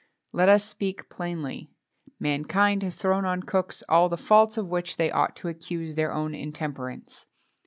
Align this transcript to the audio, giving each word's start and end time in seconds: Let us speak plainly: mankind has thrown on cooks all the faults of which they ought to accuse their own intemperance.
Let 0.31 0.49
us 0.49 0.65
speak 0.65 1.09
plainly: 1.09 1.69
mankind 2.19 2.81
has 2.81 2.95
thrown 2.95 3.23
on 3.23 3.43
cooks 3.43 3.83
all 3.87 4.09
the 4.09 4.17
faults 4.17 4.57
of 4.57 4.67
which 4.71 4.97
they 4.97 5.11
ought 5.11 5.35
to 5.35 5.47
accuse 5.47 5.93
their 5.93 6.11
own 6.11 6.33
intemperance. 6.33 7.27